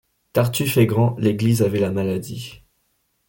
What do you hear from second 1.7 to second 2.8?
la maladie;